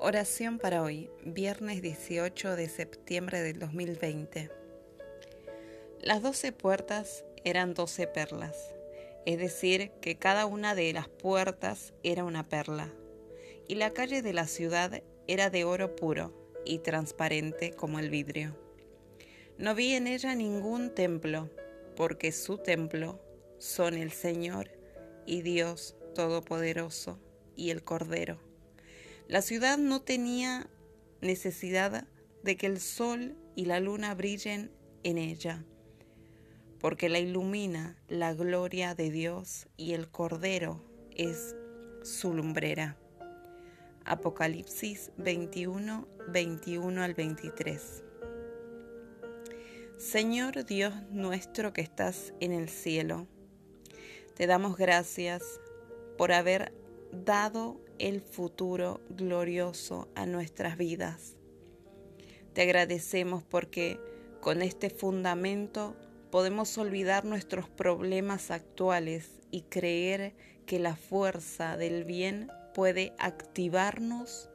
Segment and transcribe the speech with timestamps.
[0.00, 4.48] Oración para hoy, viernes 18 de septiembre del 2020.
[6.00, 8.76] Las doce puertas eran doce perlas,
[9.26, 12.92] es decir, que cada una de las puertas era una perla,
[13.66, 16.32] y la calle de la ciudad era de oro puro
[16.64, 18.56] y transparente como el vidrio.
[19.58, 21.50] No vi en ella ningún templo,
[21.96, 23.20] porque su templo
[23.58, 24.70] son el Señor
[25.26, 27.18] y Dios Todopoderoso
[27.56, 28.47] y el Cordero.
[29.28, 30.70] La ciudad no tenía
[31.20, 32.06] necesidad
[32.42, 34.70] de que el sol y la luna brillen
[35.02, 35.66] en ella,
[36.80, 40.82] porque la ilumina la gloria de Dios y el Cordero
[41.14, 41.54] es
[42.02, 42.96] su lumbrera.
[44.06, 48.04] Apocalipsis 21, 21 al 23.
[49.98, 53.26] Señor Dios nuestro que estás en el cielo,
[54.34, 55.42] te damos gracias
[56.16, 56.72] por haber
[57.12, 61.36] dado el futuro glorioso a nuestras vidas.
[62.52, 64.00] Te agradecemos porque
[64.40, 65.96] con este fundamento
[66.30, 70.34] podemos olvidar nuestros problemas actuales y creer
[70.66, 74.50] que la fuerza del bien puede activarnos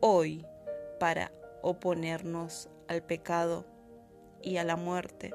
[0.00, 0.44] hoy
[1.00, 3.66] para oponernos al pecado
[4.42, 5.32] y a la muerte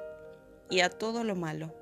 [0.70, 1.74] y a todo lo malo.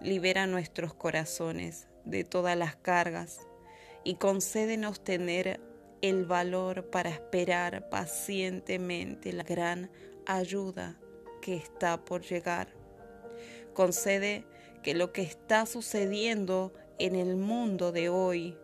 [0.00, 3.40] Libera nuestros corazones de todas las cargas
[4.04, 5.60] y concédenos tener
[6.02, 9.90] el valor para esperar pacientemente la gran
[10.26, 10.98] ayuda
[11.42, 12.68] que está por llegar.
[13.74, 14.44] Concede
[14.82, 18.56] que lo que está sucediendo en el mundo de hoy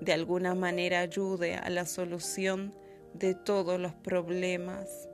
[0.00, 2.74] de alguna manera ayude a la solución
[3.14, 5.08] de todos los problemas.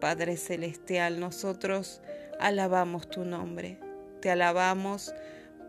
[0.00, 2.00] Padre Celestial, nosotros
[2.38, 3.78] alabamos tu nombre,
[4.20, 5.12] te alabamos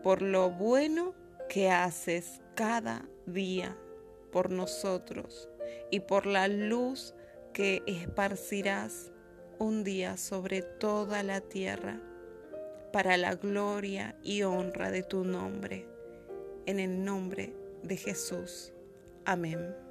[0.02, 1.14] por lo bueno
[1.50, 3.76] que haces cada día
[4.30, 5.48] por nosotros
[5.90, 7.12] y por la luz
[7.52, 9.10] que esparcirás
[9.58, 12.00] un día sobre toda la tierra
[12.92, 15.88] para la gloria y honra de tu nombre.
[16.66, 18.72] En el nombre de Jesús.
[19.24, 19.89] Amén.